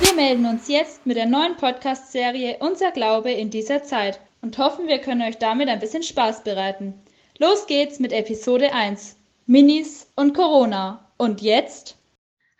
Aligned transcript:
Wir 0.00 0.14
melden 0.14 0.46
uns 0.46 0.66
jetzt 0.66 1.06
mit 1.06 1.16
der 1.16 1.26
neuen 1.26 1.56
Podcast-Serie 1.56 2.56
Unser 2.58 2.90
Glaube 2.90 3.30
in 3.30 3.50
dieser 3.50 3.84
Zeit 3.84 4.18
und 4.42 4.58
hoffen, 4.58 4.88
wir 4.88 4.98
können 4.98 5.22
euch 5.22 5.38
damit 5.38 5.68
ein 5.68 5.78
bisschen 5.78 6.02
Spaß 6.02 6.42
bereiten. 6.42 7.00
Los 7.38 7.66
geht's 7.68 8.00
mit 8.00 8.12
Episode 8.12 8.72
1. 8.72 9.16
Minis 9.46 10.10
und 10.16 10.34
Corona. 10.34 11.08
Und 11.16 11.42
jetzt? 11.42 11.96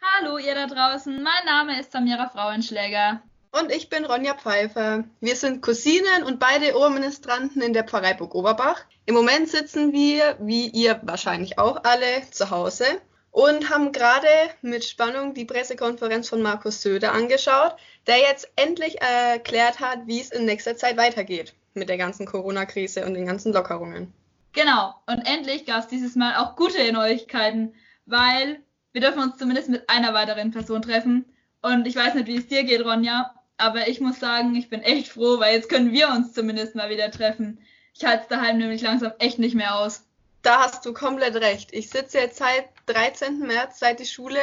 Hallo 0.00 0.38
ihr 0.38 0.54
da 0.54 0.68
draußen, 0.68 1.20
mein 1.22 1.44
Name 1.44 1.80
ist 1.80 1.90
Samira 1.90 2.28
Frauenschläger. 2.28 3.20
Und 3.50 3.72
ich 3.72 3.88
bin 3.88 4.04
Ronja 4.04 4.34
Pfeiffer. 4.34 5.02
Wir 5.20 5.34
sind 5.34 5.60
Cousinen 5.60 6.22
und 6.24 6.38
beide 6.38 6.76
Oberministranten 6.76 7.62
in 7.62 7.72
der 7.72 7.84
Pfarrei 7.84 8.14
Burg 8.14 8.36
Oberbach. 8.36 8.84
Im 9.06 9.14
Moment 9.16 9.48
sitzen 9.48 9.92
wir, 9.92 10.36
wie 10.40 10.68
ihr 10.68 11.00
wahrscheinlich 11.02 11.58
auch 11.58 11.82
alle, 11.82 12.30
zu 12.30 12.50
Hause 12.50 12.86
und 13.34 13.68
haben 13.68 13.90
gerade 13.90 14.28
mit 14.62 14.84
Spannung 14.84 15.34
die 15.34 15.44
Pressekonferenz 15.44 16.28
von 16.28 16.40
Markus 16.40 16.80
Söder 16.80 17.12
angeschaut, 17.12 17.74
der 18.06 18.18
jetzt 18.18 18.48
endlich 18.54 19.02
erklärt 19.02 19.80
hat, 19.80 20.06
wie 20.06 20.20
es 20.20 20.30
in 20.30 20.44
nächster 20.44 20.76
Zeit 20.76 20.96
weitergeht 20.96 21.52
mit 21.74 21.88
der 21.88 21.98
ganzen 21.98 22.26
Corona-Krise 22.26 23.04
und 23.04 23.14
den 23.14 23.26
ganzen 23.26 23.52
Lockerungen. 23.52 24.12
Genau, 24.52 24.94
und 25.06 25.18
endlich 25.26 25.66
gab 25.66 25.80
es 25.80 25.88
dieses 25.88 26.14
Mal 26.14 26.36
auch 26.36 26.54
gute 26.54 26.92
Neuigkeiten, 26.92 27.74
weil 28.06 28.60
wir 28.92 29.00
dürfen 29.00 29.20
uns 29.20 29.36
zumindest 29.36 29.68
mit 29.68 29.90
einer 29.90 30.14
weiteren 30.14 30.52
Person 30.52 30.82
treffen. 30.82 31.24
Und 31.60 31.88
ich 31.88 31.96
weiß 31.96 32.14
nicht, 32.14 32.28
wie 32.28 32.36
es 32.36 32.46
dir 32.46 32.62
geht, 32.62 32.84
Ronja, 32.84 33.34
aber 33.56 33.88
ich 33.88 34.00
muss 34.00 34.20
sagen, 34.20 34.54
ich 34.54 34.70
bin 34.70 34.80
echt 34.80 35.08
froh, 35.08 35.40
weil 35.40 35.56
jetzt 35.56 35.68
können 35.68 35.90
wir 35.90 36.06
uns 36.10 36.34
zumindest 36.34 36.76
mal 36.76 36.88
wieder 36.88 37.10
treffen. 37.10 37.58
Ich 37.94 38.04
halte 38.04 38.22
es 38.22 38.28
daheim 38.28 38.58
nämlich 38.58 38.82
langsam 38.82 39.12
echt 39.18 39.40
nicht 39.40 39.56
mehr 39.56 39.74
aus. 39.74 40.04
Da 40.44 40.60
hast 40.60 40.84
du 40.84 40.92
komplett 40.92 41.36
recht. 41.36 41.72
Ich 41.72 41.88
sitze 41.88 42.18
jetzt 42.18 42.36
seit 42.36 42.68
13. 42.84 43.38
März, 43.38 43.78
seit 43.78 43.98
die 43.98 44.04
Schule 44.04 44.38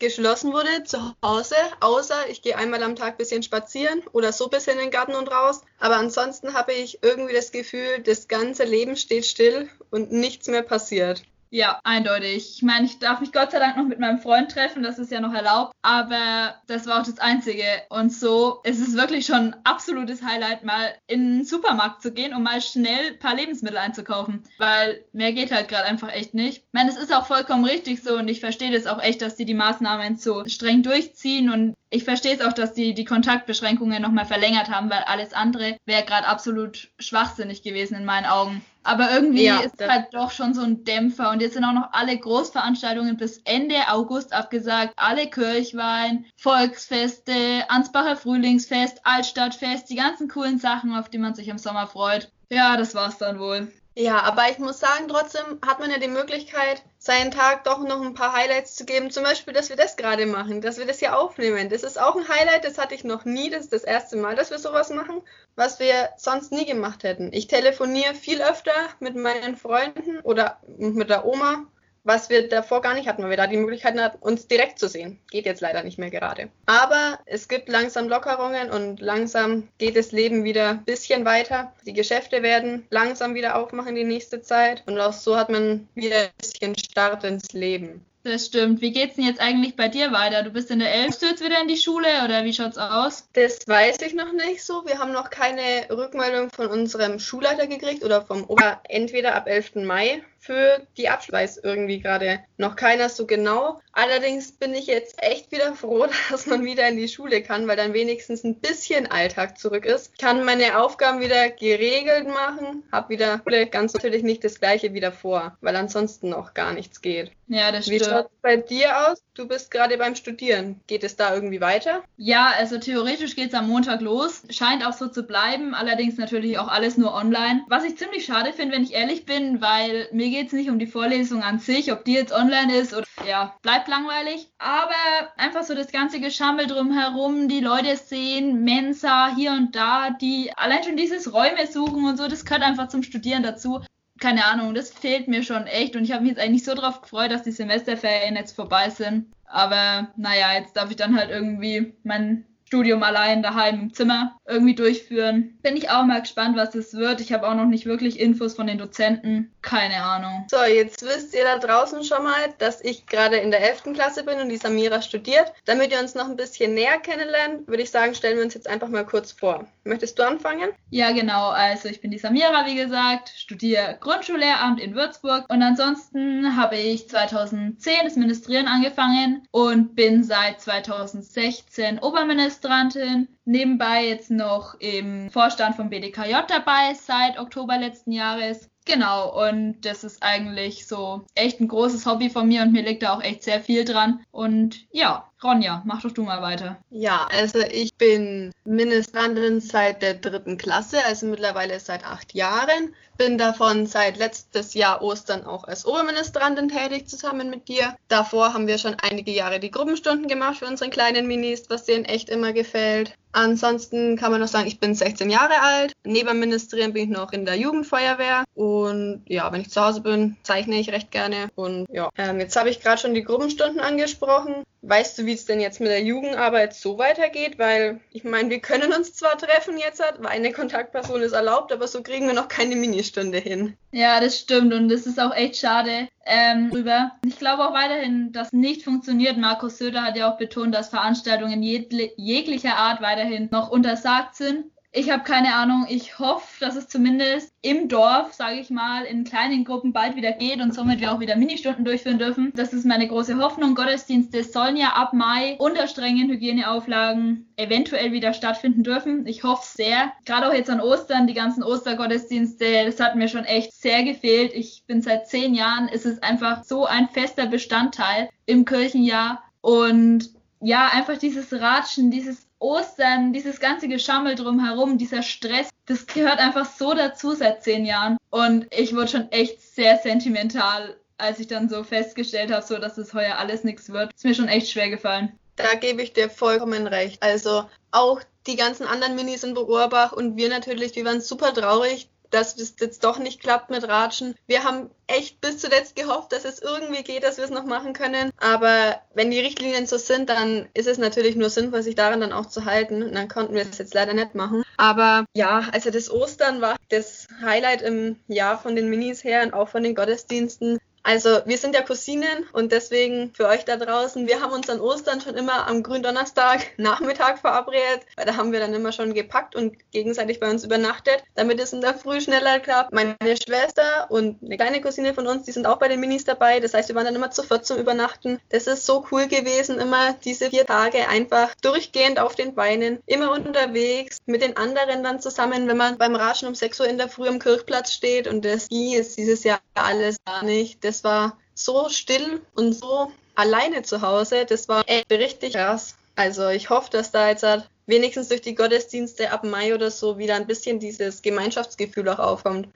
geschlossen 0.00 0.52
wurde, 0.52 0.82
zu 0.82 1.14
Hause, 1.22 1.54
außer 1.78 2.28
ich 2.28 2.42
gehe 2.42 2.56
einmal 2.56 2.82
am 2.82 2.96
Tag 2.96 3.12
ein 3.12 3.16
bisschen 3.16 3.44
spazieren 3.44 4.02
oder 4.12 4.32
so 4.32 4.46
ein 4.46 4.50
bisschen 4.50 4.72
in 4.72 4.86
den 4.86 4.90
Garten 4.90 5.14
und 5.14 5.30
raus. 5.30 5.62
Aber 5.78 5.98
ansonsten 5.98 6.52
habe 6.52 6.72
ich 6.72 6.98
irgendwie 7.02 7.32
das 7.32 7.52
Gefühl, 7.52 8.00
das 8.02 8.26
ganze 8.26 8.64
Leben 8.64 8.96
steht 8.96 9.24
still 9.24 9.70
und 9.90 10.10
nichts 10.10 10.48
mehr 10.48 10.62
passiert. 10.62 11.22
Ja, 11.50 11.80
eindeutig. 11.84 12.56
Ich 12.56 12.62
meine, 12.62 12.86
ich 12.86 12.98
darf 12.98 13.20
mich 13.20 13.32
Gott 13.32 13.52
sei 13.52 13.58
Dank 13.58 13.76
noch 13.76 13.84
mit 13.84 14.00
meinem 14.00 14.18
Freund 14.18 14.50
treffen, 14.50 14.82
das 14.82 14.98
ist 14.98 15.12
ja 15.12 15.20
noch 15.20 15.32
erlaubt, 15.32 15.72
aber 15.82 16.56
das 16.66 16.86
war 16.86 17.00
auch 17.00 17.06
das 17.06 17.18
Einzige. 17.18 17.64
Und 17.88 18.12
so 18.12 18.60
ist 18.64 18.80
es 18.80 18.96
wirklich 18.96 19.26
schon 19.26 19.36
ein 19.52 19.56
absolutes 19.64 20.22
Highlight, 20.22 20.64
mal 20.64 20.94
in 21.06 21.38
den 21.38 21.44
Supermarkt 21.44 22.02
zu 22.02 22.12
gehen, 22.12 22.34
um 22.34 22.42
mal 22.42 22.60
schnell 22.60 23.12
ein 23.12 23.18
paar 23.18 23.36
Lebensmittel 23.36 23.78
einzukaufen, 23.78 24.42
weil 24.58 25.04
mehr 25.12 25.32
geht 25.32 25.52
halt 25.52 25.68
gerade 25.68 25.86
einfach 25.86 26.12
echt 26.12 26.34
nicht. 26.34 26.58
Ich 26.58 26.64
meine, 26.72 26.90
es 26.90 26.96
ist 26.96 27.14
auch 27.14 27.26
vollkommen 27.26 27.64
richtig 27.64 28.02
so 28.02 28.16
und 28.16 28.28
ich 28.28 28.40
verstehe 28.40 28.72
das 28.72 28.86
auch 28.86 29.02
echt, 29.02 29.22
dass 29.22 29.36
die 29.36 29.44
die 29.44 29.54
Maßnahmen 29.54 30.16
so 30.16 30.44
streng 30.46 30.82
durchziehen 30.82 31.50
und 31.50 31.74
ich 31.90 32.04
verstehe 32.04 32.34
es 32.34 32.40
auch, 32.40 32.52
dass 32.52 32.74
die 32.74 32.94
die 32.94 33.04
Kontaktbeschränkungen 33.04 34.02
nochmal 34.02 34.26
verlängert 34.26 34.70
haben, 34.70 34.90
weil 34.90 35.04
alles 35.06 35.32
andere 35.32 35.76
wäre 35.86 36.04
gerade 36.04 36.26
absolut 36.26 36.90
schwachsinnig 36.98 37.62
gewesen 37.62 37.96
in 37.96 38.04
meinen 38.04 38.26
Augen. 38.26 38.64
Aber 38.82 39.10
irgendwie 39.10 39.44
ja, 39.44 39.58
ist 39.58 39.80
es 39.80 39.88
halt 39.88 40.06
doch 40.12 40.30
schon 40.30 40.54
so 40.54 40.62
ein 40.62 40.84
Dämpfer. 40.84 41.30
Und 41.30 41.40
jetzt 41.40 41.54
sind 41.54 41.64
auch 41.64 41.72
noch 41.72 41.92
alle 41.92 42.16
Großveranstaltungen 42.16 43.16
bis 43.16 43.38
Ende 43.44 43.76
August 43.88 44.32
abgesagt. 44.32 44.92
Alle 44.96 45.28
Kirchweihen, 45.28 46.26
Volksfeste, 46.36 47.64
Ansbacher 47.68 48.16
Frühlingsfest, 48.16 49.00
Altstadtfest, 49.04 49.90
die 49.90 49.96
ganzen 49.96 50.28
coolen 50.28 50.58
Sachen, 50.58 50.94
auf 50.94 51.08
die 51.08 51.18
man 51.18 51.34
sich 51.34 51.48
im 51.48 51.58
Sommer 51.58 51.88
freut. 51.88 52.30
Ja, 52.50 52.76
das 52.76 52.94
war's 52.94 53.18
dann 53.18 53.40
wohl. 53.40 53.72
Ja, 53.98 54.20
aber 54.24 54.50
ich 54.50 54.58
muss 54.58 54.78
sagen, 54.78 55.08
trotzdem 55.08 55.58
hat 55.66 55.80
man 55.80 55.90
ja 55.90 55.98
die 55.98 56.06
Möglichkeit, 56.06 56.82
seinen 56.98 57.30
Tag 57.30 57.64
doch 57.64 57.78
noch 57.78 58.02
ein 58.02 58.12
paar 58.12 58.34
Highlights 58.34 58.74
zu 58.76 58.84
geben. 58.84 59.10
Zum 59.10 59.22
Beispiel, 59.24 59.54
dass 59.54 59.70
wir 59.70 59.76
das 59.76 59.96
gerade 59.96 60.26
machen, 60.26 60.60
dass 60.60 60.76
wir 60.76 60.84
das 60.84 60.98
hier 60.98 61.18
aufnehmen. 61.18 61.70
Das 61.70 61.82
ist 61.82 61.98
auch 61.98 62.14
ein 62.14 62.28
Highlight, 62.28 62.64
das 62.64 62.76
hatte 62.76 62.94
ich 62.94 63.04
noch 63.04 63.24
nie. 63.24 63.48
Das 63.48 63.62
ist 63.62 63.72
das 63.72 63.84
erste 63.84 64.16
Mal, 64.18 64.36
dass 64.36 64.50
wir 64.50 64.58
sowas 64.58 64.90
machen, 64.90 65.22
was 65.54 65.80
wir 65.80 66.10
sonst 66.18 66.52
nie 66.52 66.66
gemacht 66.66 67.04
hätten. 67.04 67.32
Ich 67.32 67.46
telefoniere 67.46 68.14
viel 68.14 68.42
öfter 68.42 68.74
mit 69.00 69.16
meinen 69.16 69.56
Freunden 69.56 70.20
oder 70.20 70.60
mit 70.76 71.08
der 71.08 71.24
Oma 71.24 71.64
was 72.06 72.30
wir 72.30 72.48
davor 72.48 72.80
gar 72.80 72.94
nicht 72.94 73.08
hatten, 73.08 73.22
weil 73.22 73.30
wir 73.30 73.36
da 73.36 73.46
die 73.46 73.56
Möglichkeit 73.56 73.98
hatten, 73.98 74.18
uns 74.20 74.46
direkt 74.46 74.78
zu 74.78 74.88
sehen. 74.88 75.18
Geht 75.30 75.44
jetzt 75.44 75.60
leider 75.60 75.82
nicht 75.82 75.98
mehr 75.98 76.10
gerade. 76.10 76.48
Aber 76.66 77.18
es 77.26 77.48
gibt 77.48 77.68
langsam 77.68 78.08
Lockerungen 78.08 78.70
und 78.70 79.00
langsam 79.00 79.68
geht 79.78 79.96
das 79.96 80.12
Leben 80.12 80.44
wieder 80.44 80.70
ein 80.70 80.84
bisschen 80.84 81.24
weiter. 81.24 81.72
Die 81.84 81.92
Geschäfte 81.92 82.42
werden 82.42 82.86
langsam 82.90 83.34
wieder 83.34 83.56
aufmachen 83.56 83.96
die 83.96 84.04
nächste 84.04 84.40
Zeit 84.40 84.84
und 84.86 84.98
auch 85.00 85.12
so 85.12 85.36
hat 85.36 85.50
man 85.50 85.88
wieder 85.94 86.20
ein 86.20 86.30
bisschen 86.38 86.78
Start 86.78 87.24
ins 87.24 87.52
Leben. 87.52 88.04
Das 88.26 88.46
stimmt. 88.46 88.80
Wie 88.80 88.90
geht's 88.90 89.14
denn 89.14 89.24
jetzt 89.24 89.40
eigentlich 89.40 89.76
bei 89.76 89.86
dir 89.86 90.10
weiter? 90.10 90.42
Du 90.42 90.50
bist 90.50 90.72
in 90.72 90.80
der 90.80 90.92
11. 90.92 91.22
jetzt 91.22 91.44
wieder 91.44 91.60
in 91.60 91.68
die 91.68 91.76
Schule 91.76 92.08
oder 92.24 92.42
wie 92.42 92.52
schaut's 92.52 92.76
aus? 92.76 93.28
Das 93.34 93.60
weiß 93.68 94.02
ich 94.02 94.14
noch 94.14 94.32
nicht 94.32 94.64
so. 94.64 94.84
Wir 94.84 94.98
haben 94.98 95.12
noch 95.12 95.30
keine 95.30 95.86
Rückmeldung 95.90 96.50
von 96.50 96.66
unserem 96.66 97.20
Schulleiter 97.20 97.68
gekriegt 97.68 98.02
oder 98.02 98.22
vom 98.22 98.42
Ober 98.42 98.80
entweder 98.88 99.36
ab 99.36 99.46
11. 99.46 99.76
Mai 99.76 100.24
für 100.46 100.86
die 100.96 101.08
Abschluss 101.08 101.56
irgendwie 101.56 102.00
gerade 102.00 102.40
noch 102.56 102.76
keiner 102.76 103.08
so 103.08 103.26
genau. 103.26 103.80
Allerdings 103.92 104.52
bin 104.52 104.74
ich 104.74 104.86
jetzt 104.86 105.22
echt 105.22 105.50
wieder 105.50 105.74
froh, 105.74 106.06
dass 106.30 106.46
man 106.46 106.64
wieder 106.64 106.88
in 106.88 106.96
die 106.96 107.08
Schule 107.08 107.42
kann, 107.42 107.66
weil 107.66 107.76
dann 107.76 107.92
wenigstens 107.92 108.44
ein 108.44 108.60
bisschen 108.60 109.10
Alltag 109.10 109.58
zurück 109.58 109.84
ist. 109.84 110.12
Ich 110.12 110.20
kann 110.20 110.44
meine 110.44 110.78
Aufgaben 110.78 111.20
wieder 111.20 111.50
geregelt 111.50 112.28
machen, 112.28 112.84
habe 112.92 113.08
wieder 113.10 113.40
ganz 113.70 113.94
natürlich 113.94 114.22
nicht 114.22 114.44
das 114.44 114.60
gleiche 114.60 114.94
wie 114.94 115.00
davor, 115.00 115.56
weil 115.60 115.74
ansonsten 115.76 116.28
noch 116.28 116.54
gar 116.54 116.72
nichts 116.72 117.02
geht. 117.02 117.32
Ja, 117.48 117.70
das 117.70 117.86
stimmt. 117.86 118.00
Wie 118.00 118.04
schaut 118.04 118.26
es 118.26 118.40
bei 118.42 118.56
dir 118.56 119.08
aus? 119.08 119.22
Du 119.34 119.46
bist 119.46 119.70
gerade 119.70 119.96
beim 119.98 120.16
Studieren. 120.16 120.80
Geht 120.86 121.04
es 121.04 121.16
da 121.16 121.34
irgendwie 121.34 121.60
weiter? 121.60 122.02
Ja, 122.16 122.52
also 122.58 122.78
theoretisch 122.78 123.36
geht 123.36 123.48
es 123.48 123.54
am 123.54 123.68
Montag 123.68 124.00
los. 124.00 124.42
Scheint 124.50 124.84
auch 124.84 124.92
so 124.92 125.08
zu 125.08 125.22
bleiben, 125.22 125.74
allerdings 125.74 126.16
natürlich 126.16 126.58
auch 126.58 126.68
alles 126.68 126.96
nur 126.96 127.14
online. 127.14 127.64
Was 127.68 127.84
ich 127.84 127.96
ziemlich 127.96 128.24
schade 128.24 128.52
finde, 128.52 128.74
wenn 128.74 128.82
ich 128.82 128.94
ehrlich 128.94 129.26
bin, 129.26 129.60
weil 129.60 130.08
mir 130.12 130.28
geht 130.28 130.35
es 130.44 130.52
nicht 130.52 130.68
um 130.68 130.78
die 130.78 130.86
Vorlesung 130.86 131.42
an 131.42 131.58
sich, 131.58 131.90
ob 131.92 132.04
die 132.04 132.12
jetzt 132.12 132.32
online 132.32 132.74
ist 132.76 132.92
oder 132.94 133.06
ja, 133.26 133.56
bleibt 133.62 133.88
langweilig. 133.88 134.48
Aber 134.58 134.92
einfach 135.36 135.62
so 135.62 135.74
das 135.74 135.90
ganze 135.90 136.20
Geschammel 136.20 136.66
drumherum, 136.66 137.48
die 137.48 137.60
Leute 137.60 137.96
sehen, 137.96 138.62
Mensa 138.62 139.34
hier 139.34 139.52
und 139.52 139.74
da, 139.74 140.10
die 140.10 140.52
allein 140.56 140.84
schon 140.84 140.96
dieses 140.96 141.32
Räume 141.32 141.66
suchen 141.66 142.04
und 142.04 142.16
so, 142.18 142.28
das 142.28 142.44
gehört 142.44 142.62
einfach 142.62 142.88
zum 142.88 143.02
Studieren 143.02 143.42
dazu 143.42 143.80
keine 144.18 144.46
Ahnung, 144.46 144.74
das 144.74 144.90
fehlt 144.90 145.28
mir 145.28 145.42
schon 145.42 145.66
echt 145.66 145.94
und 145.94 146.04
ich 146.04 146.12
habe 146.12 146.22
mich 146.22 146.30
jetzt 146.30 146.40
eigentlich 146.40 146.64
so 146.64 146.74
drauf 146.74 147.02
gefreut, 147.02 147.30
dass 147.30 147.42
die 147.42 147.52
Semesterferien 147.52 148.36
jetzt 148.36 148.56
vorbei 148.56 148.90
sind. 148.90 149.26
Aber 149.44 150.08
naja, 150.16 150.54
jetzt 150.58 150.76
darf 150.76 150.90
ich 150.90 150.96
dann 150.96 151.16
halt 151.16 151.30
irgendwie 151.30 151.94
mein 152.02 152.46
Studium 152.76 153.02
allein 153.02 153.42
daheim 153.42 153.80
im 153.80 153.94
Zimmer 153.94 154.38
irgendwie 154.46 154.74
durchführen. 154.74 155.58
Bin 155.62 155.78
ich 155.78 155.88
auch 155.88 156.04
mal 156.04 156.20
gespannt, 156.20 156.58
was 156.58 156.72
das 156.72 156.92
wird. 156.92 157.22
Ich 157.22 157.32
habe 157.32 157.48
auch 157.48 157.54
noch 157.54 157.64
nicht 157.64 157.86
wirklich 157.86 158.20
Infos 158.20 158.54
von 158.54 158.66
den 158.66 158.76
Dozenten. 158.76 159.50
Keine 159.62 160.02
Ahnung. 160.02 160.44
So, 160.50 160.62
jetzt 160.62 161.02
wisst 161.02 161.34
ihr 161.34 161.44
da 161.44 161.56
draußen 161.56 162.04
schon 162.04 162.22
mal, 162.22 162.54
dass 162.58 162.84
ich 162.84 163.06
gerade 163.06 163.36
in 163.36 163.50
der 163.50 163.62
11. 163.62 163.94
Klasse 163.94 164.24
bin 164.24 164.40
und 164.40 164.50
die 164.50 164.58
Samira 164.58 165.00
studiert. 165.00 165.54
Damit 165.64 165.90
ihr 165.90 166.00
uns 166.00 166.14
noch 166.14 166.28
ein 166.28 166.36
bisschen 166.36 166.74
näher 166.74 166.98
kennenlernt, 166.98 167.66
würde 167.66 167.82
ich 167.82 167.90
sagen, 167.90 168.14
stellen 168.14 168.36
wir 168.36 168.44
uns 168.44 168.52
jetzt 168.52 168.68
einfach 168.68 168.88
mal 168.88 169.06
kurz 169.06 169.32
vor. 169.32 169.66
Möchtest 169.84 170.18
du 170.18 170.26
anfangen? 170.26 170.68
Ja, 170.90 171.12
genau. 171.12 171.48
Also 171.48 171.88
ich 171.88 172.02
bin 172.02 172.10
die 172.10 172.18
Samira, 172.18 172.66
wie 172.66 172.74
gesagt, 172.74 173.32
studiere 173.34 173.96
Grundschullehramt 174.00 174.80
in 174.80 174.94
Würzburg 174.94 175.46
und 175.48 175.62
ansonsten 175.62 176.56
habe 176.56 176.76
ich 176.76 177.08
2010 177.08 177.94
das 178.04 178.16
Ministrieren 178.16 178.66
angefangen 178.66 179.46
und 179.50 179.94
bin 179.96 180.24
seit 180.24 180.60
2016 180.60 182.00
Oberminister 182.00 182.65
Demonstrantin, 182.66 183.28
nebenbei 183.46 184.06
jetzt 184.06 184.30
noch 184.30 184.74
im 184.80 185.30
Vorstand 185.30 185.76
vom 185.76 185.88
BDKJ 185.88 186.34
dabei 186.48 186.94
seit 186.94 187.38
Oktober 187.38 187.78
letzten 187.78 188.12
Jahres. 188.12 188.68
Genau, 188.86 189.48
und 189.48 189.80
das 189.80 190.04
ist 190.04 190.22
eigentlich 190.22 190.86
so 190.86 191.26
echt 191.34 191.60
ein 191.60 191.66
großes 191.66 192.06
Hobby 192.06 192.30
von 192.30 192.46
mir 192.46 192.62
und 192.62 192.72
mir 192.72 192.84
liegt 192.84 193.02
da 193.02 193.14
auch 193.14 193.22
echt 193.22 193.42
sehr 193.42 193.60
viel 193.60 193.84
dran. 193.84 194.24
Und 194.30 194.86
ja, 194.92 195.28
Ronja, 195.42 195.82
mach 195.84 196.02
doch 196.02 196.12
du 196.12 196.22
mal 196.22 196.40
weiter. 196.40 196.78
Ja, 196.90 197.26
also 197.36 197.58
ich 197.58 197.94
bin 197.96 198.52
Ministrantin 198.64 199.60
seit 199.60 200.02
der 200.02 200.14
dritten 200.14 200.56
Klasse, 200.56 201.04
also 201.04 201.26
mittlerweile 201.26 201.80
seit 201.80 202.06
acht 202.06 202.32
Jahren. 202.32 202.94
Bin 203.18 203.38
davon 203.38 203.86
seit 203.86 204.18
letztes 204.18 204.74
Jahr 204.74 205.02
Ostern 205.02 205.44
auch 205.44 205.64
als 205.64 205.84
Oberministrantin 205.84 206.68
tätig 206.68 207.08
zusammen 207.08 207.50
mit 207.50 207.66
dir. 207.66 207.96
Davor 208.06 208.54
haben 208.54 208.68
wir 208.68 208.78
schon 208.78 208.96
einige 209.02 209.32
Jahre 209.32 209.58
die 209.58 209.72
Gruppenstunden 209.72 210.28
gemacht 210.28 210.58
für 210.58 210.66
unseren 210.66 210.90
kleinen 210.90 211.26
Minis, 211.26 211.68
was 211.70 211.84
denen 211.84 212.04
echt 212.04 212.28
immer 212.28 212.52
gefällt. 212.52 213.16
Ansonsten 213.36 214.16
kann 214.16 214.32
man 214.32 214.40
noch 214.40 214.48
sagen, 214.48 214.66
ich 214.66 214.80
bin 214.80 214.94
16 214.94 215.28
Jahre 215.28 215.60
alt. 215.60 215.92
Neben 216.04 216.40
Ministerieren 216.40 216.94
bin 216.94 217.04
ich 217.04 217.10
noch 217.10 217.32
in 217.32 217.44
der 217.44 217.56
Jugendfeuerwehr. 217.56 218.44
Und 218.54 219.24
ja, 219.26 219.52
wenn 219.52 219.60
ich 219.60 219.68
zu 219.68 219.84
Hause 219.84 220.00
bin, 220.00 220.38
zeichne 220.42 220.80
ich 220.80 220.88
recht 220.90 221.10
gerne. 221.10 221.48
Und 221.54 221.86
ja, 221.90 222.08
ähm, 222.16 222.40
jetzt 222.40 222.56
habe 222.56 222.70
ich 222.70 222.80
gerade 222.80 222.98
schon 222.98 223.12
die 223.12 223.24
Gruppenstunden 223.24 223.78
angesprochen. 223.78 224.64
Weißt 224.88 225.18
du, 225.18 225.26
wie 225.26 225.32
es 225.32 225.46
denn 225.46 225.58
jetzt 225.58 225.80
mit 225.80 225.88
der 225.88 226.04
Jugendarbeit 226.04 226.72
so 226.72 226.96
weitergeht? 226.96 227.58
Weil 227.58 228.00
ich 228.12 228.22
meine, 228.22 228.50
wir 228.50 228.60
können 228.60 228.92
uns 228.92 229.14
zwar 229.14 229.36
treffen 229.36 229.78
jetzt, 229.78 230.00
weil 230.00 230.26
eine 230.26 230.52
Kontaktperson 230.52 231.22
ist 231.22 231.32
erlaubt, 231.32 231.72
aber 231.72 231.88
so 231.88 232.02
kriegen 232.02 232.28
wir 232.28 232.34
noch 232.34 232.46
keine 232.46 232.76
Ministunde 232.76 233.38
hin. 233.38 233.76
Ja, 233.90 234.20
das 234.20 234.38
stimmt 234.38 234.72
und 234.72 234.88
das 234.88 235.06
ist 235.06 235.18
auch 235.18 235.34
echt 235.34 235.56
schade 235.56 236.08
ähm, 236.24 236.70
drüber. 236.70 237.12
Ich 237.26 237.36
glaube 237.36 237.64
auch 237.64 237.72
weiterhin, 237.72 238.30
dass 238.30 238.52
nicht 238.52 238.84
funktioniert. 238.84 239.38
Markus 239.38 239.78
Söder 239.78 240.02
hat 240.02 240.16
ja 240.16 240.32
auch 240.32 240.38
betont, 240.38 240.72
dass 240.72 240.90
Veranstaltungen 240.90 241.62
jeglicher 241.62 242.76
Art 242.76 243.00
weiterhin 243.00 243.48
noch 243.50 243.70
untersagt 243.70 244.36
sind. 244.36 244.66
Ich 244.98 245.10
habe 245.10 245.24
keine 245.24 245.54
Ahnung. 245.54 245.84
Ich 245.90 246.18
hoffe, 246.18 246.58
dass 246.58 246.74
es 246.74 246.88
zumindest 246.88 247.52
im 247.60 247.86
Dorf, 247.86 248.32
sage 248.32 248.58
ich 248.58 248.70
mal, 248.70 249.04
in 249.04 249.24
kleinen 249.24 249.66
Gruppen 249.66 249.92
bald 249.92 250.16
wieder 250.16 250.32
geht 250.32 250.62
und 250.62 250.72
somit 250.72 251.00
wir 251.00 251.12
auch 251.12 251.20
wieder 251.20 251.36
Ministunden 251.36 251.84
durchführen 251.84 252.18
dürfen. 252.18 252.50
Das 252.56 252.72
ist 252.72 252.86
meine 252.86 253.06
große 253.06 253.36
Hoffnung. 253.36 253.74
Gottesdienste 253.74 254.42
sollen 254.42 254.78
ja 254.78 254.94
ab 254.94 255.12
Mai 255.12 255.56
unter 255.58 255.86
strengen 255.86 256.30
Hygieneauflagen 256.30 257.46
eventuell 257.56 258.12
wieder 258.12 258.32
stattfinden 258.32 258.84
dürfen. 258.84 259.26
Ich 259.26 259.44
hoffe 259.44 259.68
sehr. 259.76 260.14
Gerade 260.24 260.48
auch 260.48 260.54
jetzt 260.54 260.70
an 260.70 260.80
Ostern, 260.80 261.26
die 261.26 261.34
ganzen 261.34 261.62
Ostergottesdienste, 261.62 262.86
das 262.86 262.98
hat 262.98 263.16
mir 263.16 263.28
schon 263.28 263.44
echt 263.44 263.74
sehr 263.74 264.02
gefehlt. 264.02 264.54
Ich 264.54 264.84
bin 264.86 265.02
seit 265.02 265.28
zehn 265.28 265.54
Jahren, 265.54 265.88
ist 265.88 266.06
es 266.06 266.22
einfach 266.22 266.64
so 266.64 266.86
ein 266.86 267.10
fester 267.10 267.44
Bestandteil 267.44 268.30
im 268.46 268.64
Kirchenjahr. 268.64 269.42
Und 269.60 270.30
ja, 270.60 270.88
einfach 270.88 271.18
dieses 271.18 271.52
Ratschen, 271.52 272.10
dieses 272.10 272.46
Ostern, 272.58 273.32
dieses 273.32 273.60
ganze 273.60 273.88
Geschammel 273.88 274.34
drumherum, 274.34 274.98
dieser 274.98 275.22
Stress, 275.22 275.68
das 275.86 276.06
gehört 276.06 276.38
einfach 276.38 276.66
so 276.66 276.94
dazu 276.94 277.32
seit 277.34 277.62
zehn 277.62 277.84
Jahren. 277.84 278.16
Und 278.30 278.66
ich 278.74 278.94
wurde 278.94 279.08
schon 279.08 279.32
echt 279.32 279.60
sehr 279.60 279.98
sentimental, 279.98 280.96
als 281.18 281.38
ich 281.38 281.46
dann 281.46 281.68
so 281.68 281.84
festgestellt 281.84 282.50
habe, 282.50 282.64
so 282.64 282.78
dass 282.78 282.98
es 282.98 283.14
heuer 283.14 283.38
alles 283.38 283.64
nichts 283.64 283.90
wird. 283.90 284.12
Ist 284.14 284.24
mir 284.24 284.34
schon 284.34 284.48
echt 284.48 284.70
schwer 284.70 284.90
gefallen. 284.90 285.38
Da 285.56 285.74
gebe 285.74 286.02
ich 286.02 286.12
dir 286.12 286.28
vollkommen 286.28 286.86
recht. 286.86 287.22
Also 287.22 287.64
auch 287.90 288.20
die 288.46 288.56
ganzen 288.56 288.86
anderen 288.86 289.16
Minis 289.16 289.42
in 289.42 289.54
Beorbach 289.54 290.12
und 290.12 290.36
wir 290.36 290.48
natürlich, 290.48 290.94
wir 290.96 291.04
waren 291.04 291.20
super 291.20 291.52
traurig, 291.52 292.08
dass 292.30 292.56
es 292.56 292.74
jetzt 292.80 293.04
doch 293.04 293.18
nicht 293.18 293.40
klappt 293.40 293.70
mit 293.70 293.86
Ratschen. 293.88 294.34
Wir 294.46 294.64
haben 294.64 294.90
echt 295.06 295.40
bis 295.40 295.58
zuletzt 295.58 295.96
gehofft, 295.96 296.32
dass 296.32 296.44
es 296.44 296.60
irgendwie 296.60 297.02
geht, 297.02 297.22
dass 297.22 297.36
wir 297.36 297.44
es 297.44 297.50
noch 297.50 297.64
machen 297.64 297.92
können. 297.92 298.30
Aber 298.38 299.00
wenn 299.14 299.30
die 299.30 299.40
Richtlinien 299.40 299.86
so 299.86 299.98
sind, 299.98 300.28
dann 300.28 300.68
ist 300.74 300.88
es 300.88 300.98
natürlich 300.98 301.36
nur 301.36 301.50
sinnvoll, 301.50 301.82
sich 301.82 301.94
daran 301.94 302.20
dann 302.20 302.32
auch 302.32 302.46
zu 302.46 302.64
halten. 302.64 303.02
Und 303.02 303.14
dann 303.14 303.28
konnten 303.28 303.54
wir 303.54 303.62
es 303.62 303.78
jetzt 303.78 303.94
leider 303.94 304.14
nicht 304.14 304.34
machen. 304.34 304.64
Aber 304.76 305.24
ja, 305.34 305.68
also 305.72 305.90
das 305.90 306.10
Ostern 306.10 306.60
war 306.60 306.76
das 306.88 307.26
Highlight 307.40 307.82
im 307.82 308.18
Jahr 308.28 308.58
von 308.58 308.76
den 308.76 308.90
Minis 308.90 309.24
her 309.24 309.42
und 309.42 309.54
auch 309.54 309.68
von 309.68 309.82
den 309.82 309.94
Gottesdiensten. 309.94 310.78
Also 311.06 311.38
wir 311.44 311.56
sind 311.56 311.76
ja 311.76 311.82
Cousinen 311.82 312.48
und 312.52 312.72
deswegen 312.72 313.32
für 313.32 313.46
euch 313.46 313.64
da 313.64 313.76
draußen, 313.76 314.26
wir 314.26 314.40
haben 314.40 314.52
uns 314.52 314.68
an 314.68 314.80
Ostern 314.80 315.20
schon 315.20 315.36
immer 315.36 315.68
am 315.68 315.84
Gründonnerstag 315.84 316.66
Nachmittag 316.78 317.38
verabredet, 317.38 318.00
weil 318.16 318.26
da 318.26 318.36
haben 318.36 318.50
wir 318.50 318.58
dann 318.58 318.74
immer 318.74 318.90
schon 318.90 319.14
gepackt 319.14 319.54
und 319.54 319.76
gegenseitig 319.92 320.40
bei 320.40 320.50
uns 320.50 320.64
übernachtet, 320.64 321.22
damit 321.36 321.60
es 321.60 321.72
in 321.72 321.80
der 321.80 321.94
Früh 321.94 322.20
schneller 322.20 322.58
klappt. 322.58 322.92
Meine 322.92 323.16
Schwester 323.40 324.08
und 324.08 324.42
eine 324.42 324.56
kleine 324.56 324.80
Cousine 324.80 325.14
von 325.14 325.28
uns, 325.28 325.44
die 325.44 325.52
sind 325.52 325.64
auch 325.64 325.78
bei 325.78 325.86
den 325.86 326.00
Minis 326.00 326.24
dabei. 326.24 326.58
Das 326.58 326.74
heißt, 326.74 326.88
wir 326.88 326.96
waren 326.96 327.04
dann 327.04 327.14
immer 327.14 327.30
zu 327.30 327.44
viert 327.44 327.64
zum 327.64 327.78
Übernachten. 327.78 328.40
Das 328.48 328.66
ist 328.66 328.84
so 328.84 329.06
cool 329.12 329.28
gewesen, 329.28 329.78
immer 329.78 330.14
diese 330.24 330.50
vier 330.50 330.66
Tage 330.66 331.08
einfach 331.08 331.54
durchgehend 331.62 332.18
auf 332.18 332.34
den 332.34 332.56
Beinen, 332.56 332.98
immer 333.06 333.30
unterwegs, 333.30 334.18
mit 334.26 334.42
den 334.42 334.56
anderen 334.56 335.04
dann 335.04 335.20
zusammen, 335.20 335.68
wenn 335.68 335.76
man 335.76 335.98
beim 335.98 336.16
Ratschen 336.16 336.48
um 336.48 336.56
6 336.56 336.80
Uhr 336.80 336.88
in 336.88 336.98
der 336.98 337.08
Früh 337.08 337.28
am 337.28 337.38
Kirchplatz 337.38 337.92
steht 337.92 338.26
und 338.26 338.44
das 338.44 338.68
ging 338.68 338.90
jetzt 338.90 339.16
dieses 339.16 339.44
Jahr 339.44 339.60
alles 339.76 340.16
gar 340.24 340.42
nicht. 340.42 340.82
Das 340.82 340.95
es 340.96 341.04
war 341.04 341.38
so 341.54 341.88
still 341.88 342.42
und 342.54 342.72
so 342.72 343.12
alleine 343.34 343.82
zu 343.82 344.00
Hause. 344.00 344.46
Das 344.46 344.68
war 344.68 344.82
echt 344.86 345.10
richtig 345.10 345.54
krass. 345.54 345.96
Also 346.16 346.48
ich 346.48 346.70
hoffe, 346.70 346.90
dass 346.90 347.10
da 347.10 347.28
jetzt 347.28 347.42
halt 347.42 347.68
wenigstens 347.86 348.28
durch 348.28 348.40
die 348.40 348.54
Gottesdienste 348.54 349.30
ab 349.30 349.44
Mai 349.44 349.74
oder 349.74 349.90
so 349.90 350.18
wieder 350.18 350.34
ein 350.34 350.46
bisschen 350.46 350.80
dieses 350.80 351.22
Gemeinschaftsgefühl 351.22 352.08
auch 352.08 352.18
aufkommt. 352.18 352.68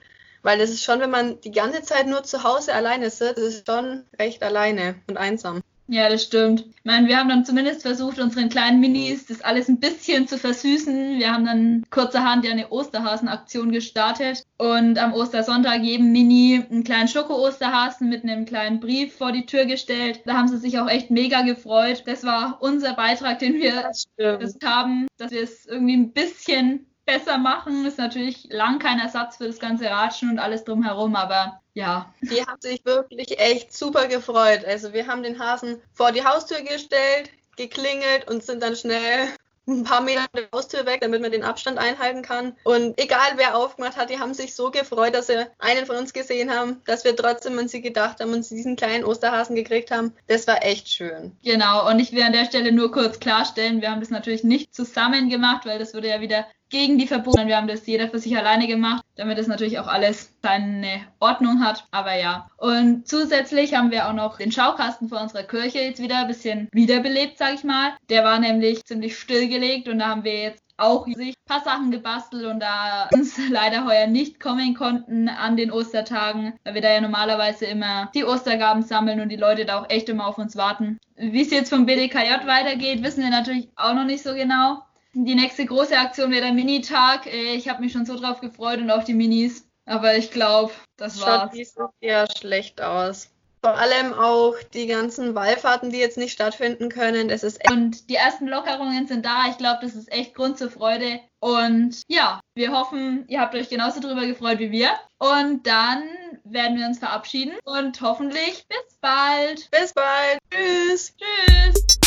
Weil 0.43 0.57
das 0.57 0.69
ist 0.69 0.83
schon, 0.83 0.99
wenn 0.99 1.11
man 1.11 1.39
die 1.41 1.51
ganze 1.51 1.81
Zeit 1.83 2.07
nur 2.07 2.23
zu 2.23 2.43
Hause 2.43 2.73
alleine 2.73 3.09
sitzt, 3.09 3.37
das 3.37 3.45
ist 3.45 3.67
schon 3.67 4.05
recht 4.17 4.41
alleine 4.41 4.95
und 5.07 5.17
einsam. 5.17 5.61
Ja, 5.93 6.07
das 6.07 6.23
stimmt. 6.23 6.61
Ich 6.61 6.85
meine, 6.85 7.09
wir 7.09 7.17
haben 7.17 7.27
dann 7.27 7.43
zumindest 7.43 7.81
versucht, 7.81 8.17
unseren 8.17 8.47
kleinen 8.47 8.79
Minis 8.79 9.25
das 9.25 9.41
alles 9.41 9.67
ein 9.67 9.81
bisschen 9.81 10.25
zu 10.25 10.37
versüßen. 10.37 11.19
Wir 11.19 11.33
haben 11.33 11.45
dann 11.45 11.83
kurzerhand 11.89 12.45
ja 12.45 12.51
eine 12.51 12.69
Osterhasen-Aktion 12.69 13.73
gestartet 13.73 14.45
und 14.57 14.97
am 14.97 15.11
Ostersonntag 15.11 15.81
jedem 15.81 16.13
Mini 16.13 16.63
einen 16.69 16.85
kleinen 16.85 17.09
Schoko-Osterhasen 17.09 18.07
mit 18.07 18.23
einem 18.23 18.45
kleinen 18.45 18.79
Brief 18.79 19.17
vor 19.17 19.33
die 19.33 19.45
Tür 19.45 19.65
gestellt. 19.65 20.21
Da 20.25 20.35
haben 20.35 20.47
sie 20.47 20.59
sich 20.59 20.79
auch 20.79 20.87
echt 20.87 21.11
mega 21.11 21.41
gefreut. 21.41 22.03
Das 22.05 22.23
war 22.23 22.59
unser 22.61 22.93
Beitrag, 22.93 23.39
den 23.39 23.55
wir 23.55 23.91
das 24.15 24.57
haben, 24.63 25.07
dass 25.17 25.31
wir 25.31 25.43
es 25.43 25.65
irgendwie 25.65 25.97
ein 25.97 26.13
bisschen 26.13 26.85
besser 27.05 27.37
machen. 27.37 27.85
Ist 27.85 27.97
natürlich 27.97 28.47
lang 28.49 28.79
kein 28.79 28.99
Ersatz 28.99 29.35
für 29.35 29.47
das 29.47 29.59
ganze 29.59 29.89
Ratschen 29.89 30.29
und 30.29 30.39
alles 30.39 30.63
drumherum, 30.63 31.17
aber 31.17 31.60
ja. 31.73 32.13
Die 32.21 32.41
haben 32.45 32.59
sich 32.59 32.83
wirklich 32.85 33.39
echt 33.39 33.75
super 33.75 34.07
gefreut. 34.07 34.65
Also 34.65 34.93
wir 34.93 35.07
haben 35.07 35.23
den 35.23 35.39
Hasen 35.39 35.81
vor 35.93 36.11
die 36.11 36.25
Haustür 36.25 36.61
gestellt, 36.61 37.29
geklingelt 37.55 38.29
und 38.29 38.43
sind 38.43 38.61
dann 38.61 38.75
schnell 38.75 39.29
ein 39.67 39.83
paar 39.83 40.01
Meter 40.01 40.21
von 40.31 40.41
der 40.41 40.49
Haustür 40.53 40.85
weg, 40.85 41.01
damit 41.01 41.21
man 41.21 41.31
den 41.31 41.43
Abstand 41.43 41.77
einhalten 41.77 42.23
kann. 42.23 42.53
Und 42.63 42.99
egal 42.99 43.33
wer 43.35 43.55
aufgemacht 43.55 43.95
hat, 43.95 44.09
die 44.09 44.19
haben 44.19 44.33
sich 44.33 44.55
so 44.55 44.71
gefreut, 44.71 45.13
dass 45.13 45.27
sie 45.27 45.45
einen 45.59 45.85
von 45.85 45.97
uns 45.97 46.13
gesehen 46.13 46.51
haben, 46.51 46.81
dass 46.85 47.03
wir 47.03 47.15
trotzdem 47.15 47.57
an 47.59 47.67
sie 47.67 47.81
gedacht 47.81 48.19
haben 48.19 48.33
und 48.33 48.43
sie 48.43 48.55
diesen 48.55 48.75
kleinen 48.75 49.05
Osterhasen 49.05 49.55
gekriegt 49.55 49.91
haben. 49.91 50.13
Das 50.27 50.47
war 50.47 50.63
echt 50.65 50.89
schön. 50.89 51.37
Genau, 51.43 51.87
und 51.89 51.99
ich 51.99 52.11
will 52.11 52.23
an 52.23 52.33
der 52.33 52.45
Stelle 52.45 52.71
nur 52.71 52.91
kurz 52.91 53.19
klarstellen, 53.19 53.81
wir 53.81 53.91
haben 53.91 54.01
das 54.01 54.09
natürlich 54.09 54.43
nicht 54.43 54.73
zusammen 54.73 55.29
gemacht, 55.29 55.65
weil 55.65 55.79
das 55.79 55.93
würde 55.93 56.09
ja 56.09 56.21
wieder 56.21 56.45
gegen 56.71 56.97
die 56.97 57.05
Verbote. 57.05 57.45
Wir 57.45 57.57
haben 57.57 57.67
das 57.67 57.85
jeder 57.85 58.07
für 58.07 58.17
sich 58.17 58.35
alleine 58.35 58.65
gemacht, 58.65 59.03
damit 59.15 59.37
es 59.37 59.47
natürlich 59.47 59.77
auch 59.77 59.87
alles 59.87 60.33
seine 60.41 61.01
Ordnung 61.19 61.63
hat. 61.63 61.85
Aber 61.91 62.17
ja. 62.17 62.49
Und 62.57 63.07
zusätzlich 63.07 63.75
haben 63.75 63.91
wir 63.91 64.07
auch 64.07 64.13
noch 64.13 64.37
den 64.37 64.51
Schaukasten 64.51 65.09
vor 65.09 65.21
unserer 65.21 65.43
Kirche 65.43 65.79
jetzt 65.79 66.01
wieder 66.01 66.19
ein 66.19 66.27
bisschen 66.27 66.69
wiederbelebt, 66.71 67.37
sag 67.37 67.53
ich 67.53 67.63
mal. 67.63 67.93
Der 68.09 68.23
war 68.23 68.39
nämlich 68.39 68.83
ziemlich 68.85 69.19
stillgelegt 69.19 69.87
und 69.87 69.99
da 69.99 70.07
haben 70.07 70.23
wir 70.23 70.41
jetzt 70.41 70.63
auch 70.77 71.05
sich 71.05 71.29
ein 71.29 71.45
paar 71.47 71.63
Sachen 71.63 71.91
gebastelt 71.91 72.45
und 72.45 72.59
da 72.59 73.07
uns 73.13 73.37
leider 73.49 73.85
heuer 73.85 74.07
nicht 74.07 74.39
kommen 74.39 74.73
konnten 74.73 75.29
an 75.29 75.55
den 75.55 75.71
Ostertagen, 75.71 76.53
weil 76.63 76.73
wir 76.73 76.81
da 76.81 76.91
ja 76.91 77.01
normalerweise 77.01 77.65
immer 77.65 78.09
die 78.15 78.25
Ostergaben 78.25 78.81
sammeln 78.81 79.19
und 79.19 79.29
die 79.29 79.35
Leute 79.35 79.65
da 79.65 79.79
auch 79.79 79.89
echt 79.89 80.09
immer 80.09 80.25
auf 80.25 80.39
uns 80.39 80.55
warten. 80.55 80.97
Wie 81.15 81.41
es 81.41 81.51
jetzt 81.51 81.69
vom 81.69 81.85
BDKJ 81.85 82.47
weitergeht, 82.47 83.03
wissen 83.03 83.23
wir 83.23 83.29
natürlich 83.29 83.69
auch 83.75 83.93
noch 83.93 84.05
nicht 84.05 84.23
so 84.23 84.33
genau. 84.33 84.81
Die 85.13 85.35
nächste 85.35 85.65
große 85.65 85.97
Aktion 85.97 86.31
wäre 86.31 86.43
der 86.45 86.53
Minitag. 86.53 87.25
Äh, 87.27 87.55
ich 87.55 87.67
habe 87.69 87.81
mich 87.81 87.91
schon 87.91 88.05
so 88.05 88.17
drauf 88.17 88.39
gefreut 88.39 88.79
und 88.79 88.91
auf 88.91 89.03
die 89.03 89.13
Minis. 89.13 89.67
Aber 89.85 90.15
ich 90.15 90.31
glaube, 90.31 90.71
das 90.97 91.19
war's. 91.19 91.41
Schaut 91.41 91.53
dieses 91.53 91.75
Jahr 92.01 92.27
schlecht 92.37 92.81
aus. 92.81 93.29
Vor 93.63 93.75
allem 93.75 94.13
auch 94.13 94.55
die 94.73 94.87
ganzen 94.87 95.35
Wallfahrten, 95.35 95.91
die 95.91 95.99
jetzt 95.99 96.17
nicht 96.17 96.31
stattfinden 96.31 96.89
können. 96.89 97.27
Das 97.27 97.43
ist 97.43 97.61
und 97.69 98.09
die 98.09 98.15
ersten 98.15 98.47
Lockerungen 98.47 99.05
sind 99.05 99.23
da. 99.23 99.49
Ich 99.49 99.57
glaube, 99.57 99.79
das 99.83 99.93
ist 99.93 100.11
echt 100.11 100.33
Grund 100.33 100.57
zur 100.57 100.71
Freude. 100.71 101.19
Und 101.39 102.01
ja, 102.07 102.39
wir 102.55 102.71
hoffen, 102.71 103.25
ihr 103.27 103.39
habt 103.39 103.53
euch 103.53 103.69
genauso 103.69 103.99
drüber 103.99 104.25
gefreut 104.25 104.57
wie 104.57 104.71
wir. 104.71 104.89
Und 105.19 105.67
dann 105.67 106.03
werden 106.43 106.77
wir 106.77 106.87
uns 106.87 106.97
verabschieden 106.97 107.53
und 107.65 108.01
hoffentlich 108.01 108.65
bis 108.67 108.97
bald. 108.99 109.69
Bis 109.69 109.93
bald. 109.93 110.39
Tschüss. 110.51 111.13
Tschüss. 111.15 112.00